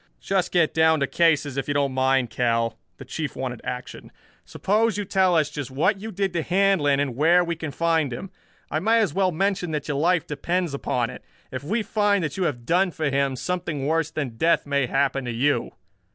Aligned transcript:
"Just 0.19 0.51
get 0.51 0.73
down 0.73 0.99
to 1.01 1.05
cases, 1.05 1.57
if 1.57 1.67
you 1.67 1.75
don't 1.75 1.93
mind, 1.93 2.31
Kell." 2.31 2.75
The 2.97 3.05
Chief 3.05 3.35
wanted 3.35 3.61
action. 3.63 4.11
"Suppose 4.45 4.97
you 4.97 5.05
tell 5.05 5.35
us 5.35 5.51
just 5.51 5.69
what 5.69 5.99
you 5.99 6.11
did 6.11 6.33
to 6.33 6.41
Handlon 6.41 6.99
and 6.99 7.15
where 7.15 7.43
we 7.43 7.55
can 7.55 7.69
find 7.69 8.11
him. 8.11 8.31
I 8.71 8.79
may 8.79 8.97
as 8.97 9.13
well 9.13 9.31
mention 9.31 9.69
that 9.73 9.87
your 9.87 9.97
life 9.99 10.25
depends 10.25 10.73
upon 10.73 11.11
it. 11.11 11.23
If 11.51 11.63
we 11.63 11.83
find 11.83 12.23
that 12.23 12.35
you 12.35 12.45
have 12.45 12.65
done 12.65 12.89
for 12.89 13.11
him, 13.11 13.35
something 13.35 13.85
worse 13.85 14.09
than 14.09 14.37
death 14.37 14.65
may 14.65 14.87
happen 14.87 15.23
to 15.25 15.31
you." 15.31 15.69